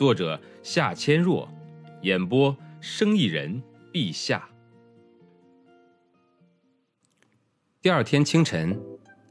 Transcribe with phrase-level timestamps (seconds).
[0.00, 1.46] 作者夏千若，
[2.00, 3.62] 演播生意人
[3.92, 4.48] 陛下。
[7.82, 8.80] 第二天清晨，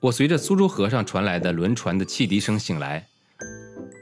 [0.00, 3.02] 我随着苏州河上传来的轮船的汽笛声醒来，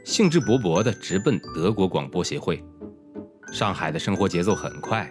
[0.04, 2.60] 兴致勃勃地直奔德国广播协会。
[3.52, 5.08] 上海的生活节奏很快，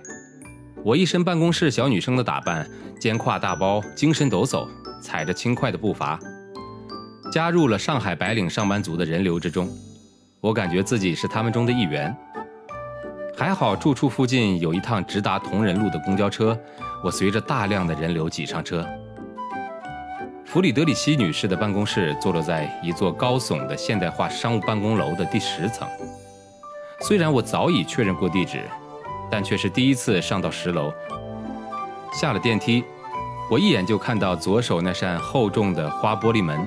[0.83, 4.67] 我一身办公室小女生的打扮，肩挎大包，精神抖擞，
[5.01, 6.19] 踩着轻快的步伐，
[7.31, 9.73] 加入了上海白领上班族的人流之中。
[10.47, 12.15] 我感觉自己是他们中的一员。
[13.35, 16.57] 还好住处附近有一趟直达同仁路的公交车，
[17.03, 18.87] 我随着大量的人流挤上车。
[20.45, 25.85] 弗里德里希女士的办公室坐落在一座高耸的现代化商务办公楼的第十层。
[27.01, 28.61] 虽然我早已确认过地址，
[29.29, 30.93] 但却是第一次上到十楼。
[32.13, 32.85] 下了电梯，
[33.51, 36.65] 我一眼就看到左手那扇厚重的花玻璃门。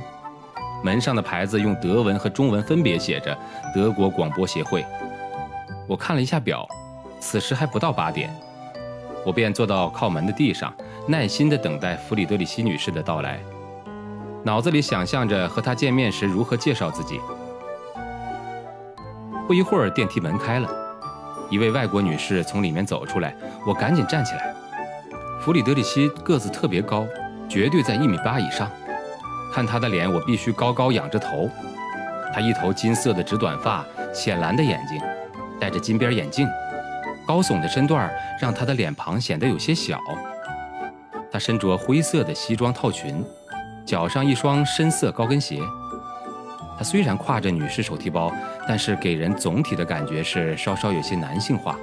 [0.83, 3.36] 门上的牌子用德文和中文分别写着
[3.75, 4.84] “德国广播协会”。
[5.87, 6.67] 我看了一下表，
[7.19, 8.31] 此时还不到八点，
[9.25, 10.72] 我便坐到靠门的地上，
[11.06, 13.39] 耐心地等待弗里德里希女士的到来，
[14.45, 17.20] 脑子里想象着和她见面时如何介绍自己。
[19.47, 20.69] 不一会儿，电梯门开了，
[21.50, 23.34] 一位外国女士从里面走出来，
[23.67, 24.55] 我赶紧站起来。
[25.41, 27.05] 弗里德里希个子特别高，
[27.48, 28.70] 绝对在一米八以上。
[29.53, 31.51] 看他的脸，我必须高高仰着头。
[32.33, 33.84] 他一头金色的直短发，
[34.15, 35.01] 浅蓝的眼睛，
[35.61, 36.48] 戴着金边眼镜，
[37.27, 38.09] 高耸的身段
[38.41, 40.01] 让他的脸庞显得有些小。
[41.33, 43.25] 他身着灰色的西装套裙，
[43.84, 45.61] 脚上一双深色高跟鞋。
[46.78, 48.32] 他虽然挎着女士手提包，
[48.67, 51.77] 但是给人总体的感觉是稍稍有些男性化。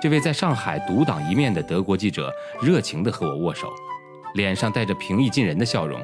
[0.00, 3.68] 这位在上海独当一面的德国记者热情地和我握手，
[4.34, 6.00] 脸上带着平易近人的笑容。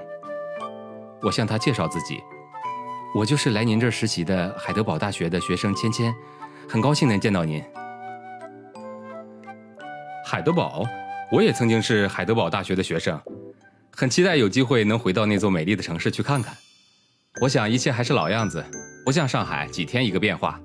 [1.22, 2.20] 我向他介绍自己，
[3.14, 6.12] 我就是来您这儿实习的海德堡大学的学生芊芊，
[6.68, 7.62] 很高兴能见到您。
[10.26, 10.84] 海德堡，
[11.30, 13.20] 我也曾经是海德堡大学的学生，
[13.94, 16.56] 很期待有机会能回到那座美丽的城市去看看。
[17.40, 18.64] 我想一切还是老样子，
[19.04, 20.58] 不像上海几天一个变化。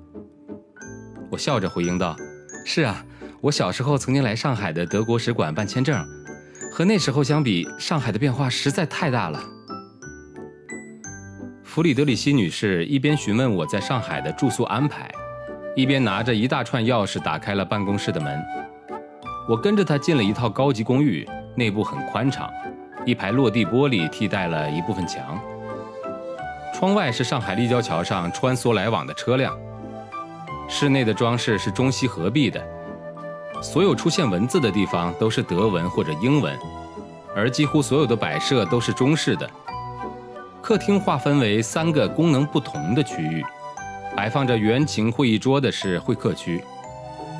[1.30, 2.16] 我笑着回应道
[2.64, 3.04] ：“是啊，
[3.42, 6.02] 我小时候曾经来上海的德国使馆办签证，
[6.72, 9.42] 和那时候相比，上海的变化实在太大了。”
[11.68, 15.06] 弗里德里希女士一边询问我在上海的住宿安排，
[15.76, 18.42] 一边拿着一大串钥匙打开了办公室的门。
[19.46, 22.50] 我跟着她进了一套高级公寓，内部很宽敞，
[23.04, 25.38] 一排落地玻璃替代了一部分墙。
[26.74, 29.54] 窗外是上海立交桥上穿梭来往的车辆。
[30.70, 32.66] 室内的装饰是中西合璧的，
[33.62, 36.58] 所有出现文字的地方都是德文或者英文，
[37.36, 39.48] 而几乎所有的摆设都是中式的。
[40.68, 43.42] 客厅划分为三个功能不同的区域，
[44.14, 46.62] 摆放着圆形会议桌的是会客区，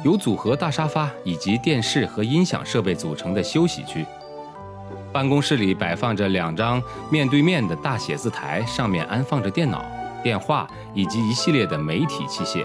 [0.03, 4.07] 由组合大沙发以及电视和音响设备组成的休息区。
[5.13, 9.85] 办公室里摆放着两张面对面的大写字台，上面安放着电脑、
[10.23, 12.65] 电话以及一系列的媒体器械。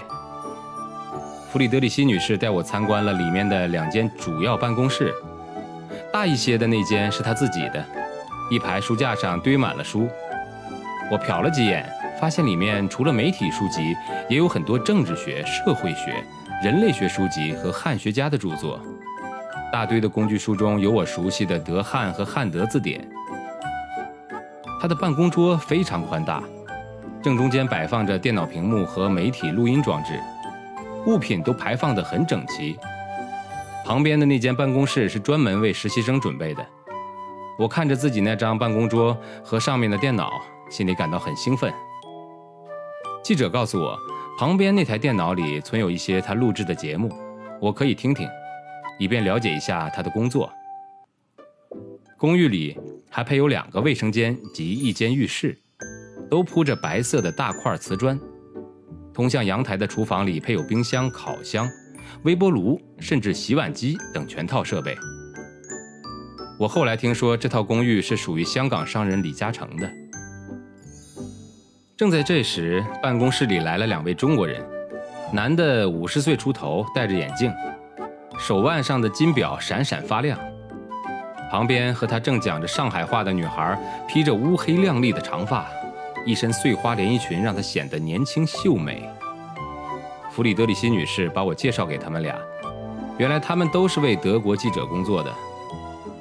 [1.52, 5.12] 弗里德里希女士带我参观了里面的两间主要办公室，
[6.10, 7.84] 大一些的那间是她自己的，
[8.50, 10.08] 一排书架上堆满了书。
[11.10, 11.88] 我瞟了几眼，
[12.18, 13.94] 发现里面除了媒体书籍，
[14.28, 16.24] 也有很多政治学、社会学、
[16.62, 18.80] 人类学书籍和汉学家的著作。
[19.72, 23.06] 大堆的工具书中有我熟悉的德汉和汉德字典。
[24.80, 26.42] 他的办公桌非常宽大，
[27.22, 30.18] 正中间摆放着电脑屏幕和媒体录音装置，
[31.06, 32.78] 物品都排放得很整齐。
[33.84, 36.64] 旁边的那间办公室是专门为实习生准备的。
[37.58, 40.30] 我看着自己那张办公桌和上面的电脑。
[40.70, 41.72] 心里感到很兴奋。
[43.22, 43.98] 记者告诉我，
[44.38, 47.10] 旁边那台电脑里存有一些他录制的节目，
[47.60, 48.28] 我可以听听，
[48.98, 50.52] 以便了解一下他的工作。
[52.18, 52.78] 公寓里
[53.10, 55.56] 还配有两个卫生间及一间浴室，
[56.30, 58.18] 都铺着白色的大块瓷砖。
[59.12, 61.68] 通向阳台的厨房里配有冰箱、烤箱、
[62.24, 64.96] 微波炉，甚至洗碗机等全套设备。
[66.58, 69.90] 我后来听说，这套公寓是属于香港商人李嘉诚的。
[71.96, 74.60] 正在这时，办公室里来了两位中国人，
[75.32, 77.52] 男的五十岁出头，戴着眼镜，
[78.36, 80.36] 手腕上的金表闪闪发亮。
[81.52, 85.68] 旁边和他正讲着上海话的女孩，披着乌黑亮丽的长发，
[86.26, 89.08] 一身碎花连衣裙，让她显得年轻秀美。
[90.32, 92.34] 弗里德里希女士把我介绍给他们俩，
[93.18, 95.32] 原来他们都是为德国记者工作的。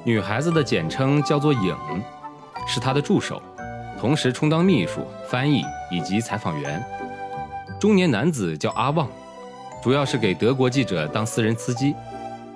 [0.03, 1.75] 女孩子的简称叫做影，
[2.67, 3.41] 是她的助手，
[4.03, 6.83] 同时充当秘书、翻译以及采访员。
[7.79, 9.07] 中年男子叫阿旺，
[9.81, 11.95] 主要是给德国记者当私人司机，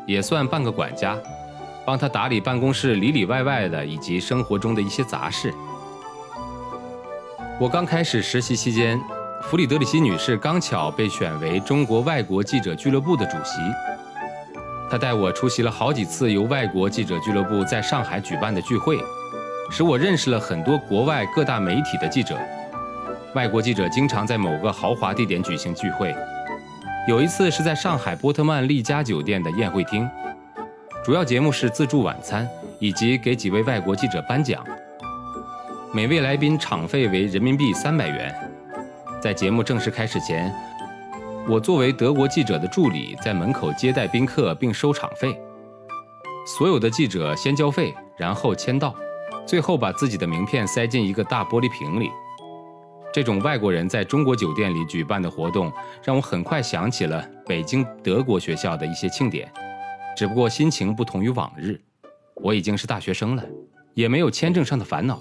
[0.06, 1.18] 也算半个管家。
[1.86, 5.54] 帮他打理办公室里里外外的，以及生活中的一些杂事。
[7.62, 9.00] 我刚开始实习期间，
[9.44, 13.62] 弗里德里希女士刚巧被选为中国外国记者俱乐部的主席。
[14.92, 19.00] 她带我出席了好几次由外国记者俱乐部在上海举办的聚会，
[19.70, 22.38] 使我认识了很多国外各大媒体的记者。
[23.34, 26.16] 外国记者经常在某个豪华地点举行聚会，
[27.08, 30.10] 有一次是在上海波特曼丽嘉酒店的宴会厅。
[31.04, 32.48] 主要节目是自助晚餐，
[32.80, 34.64] 以及给几位外国记者颁奖。
[35.94, 38.34] 每位来宾场费为人民币三百元。
[39.22, 40.54] 在节目正式开始前，
[41.48, 45.40] 我作为德国记者的助理在门口接待宾客并收场费。
[46.58, 48.94] 所有的记者先交费，然后签到，
[49.48, 52.12] 最后把自己的名片塞进一个大玻璃瓶里。
[53.14, 55.72] 这种外国人在中国酒店里举办的活动，
[56.04, 59.50] 让我很快想起了北京德国学校的一些庆典。
[60.18, 61.80] 只不过心情不同于往日，
[62.36, 63.44] 我已经是大学生了，
[63.94, 65.20] 也没有签证上的烦恼。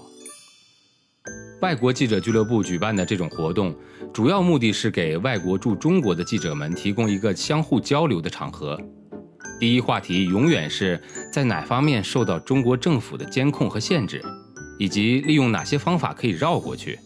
[1.61, 3.73] 外国记者俱乐部举办的这种活动，
[4.13, 8.79] 主要目的是给外国驻中国的记者们提供一个相互交流的场合。
[9.59, 11.01] 第一话题永远是
[11.33, 14.23] 在哪方面受到中国政府的监控和限制，
[14.77, 16.99] 以及利用哪些方法可以绕过去。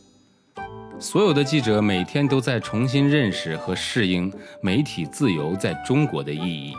[1.00, 4.32] 所有的记者每天都在重新认识和适应
[4.62, 6.74] 媒体自由在中国的意义。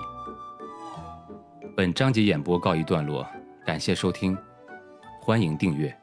[1.74, 3.26] 本章节演播告一段落，
[3.64, 4.36] 感谢收听，
[5.20, 6.01] 欢迎订阅。